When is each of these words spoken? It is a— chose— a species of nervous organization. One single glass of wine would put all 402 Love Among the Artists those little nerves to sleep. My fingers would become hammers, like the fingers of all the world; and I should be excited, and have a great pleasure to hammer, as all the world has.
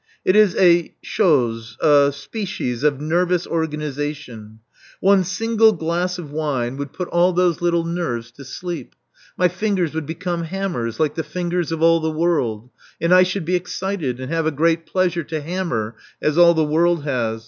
It 0.25 0.35
is 0.35 0.55
a— 0.55 0.95
chose— 1.15 1.77
a 1.79 2.11
species 2.11 2.83
of 2.83 2.99
nervous 2.99 3.45
organization. 3.45 4.61
One 4.99 5.23
single 5.23 5.73
glass 5.73 6.17
of 6.17 6.31
wine 6.31 6.75
would 6.77 6.91
put 6.91 7.07
all 7.09 7.31
402 7.35 7.35
Love 7.35 7.35
Among 7.35 7.35
the 7.35 7.51
Artists 7.51 7.61
those 7.61 7.61
little 7.61 7.85
nerves 7.85 8.31
to 8.31 8.43
sleep. 8.57 8.95
My 9.37 9.47
fingers 9.47 9.93
would 9.93 10.07
become 10.07 10.45
hammers, 10.45 10.99
like 10.99 11.13
the 11.13 11.23
fingers 11.23 11.71
of 11.71 11.83
all 11.83 11.99
the 11.99 12.09
world; 12.09 12.71
and 12.99 13.13
I 13.13 13.21
should 13.21 13.45
be 13.45 13.55
excited, 13.55 14.19
and 14.19 14.31
have 14.33 14.47
a 14.47 14.49
great 14.49 14.87
pleasure 14.87 15.21
to 15.25 15.39
hammer, 15.39 15.95
as 16.19 16.35
all 16.35 16.55
the 16.55 16.65
world 16.65 17.03
has. 17.03 17.39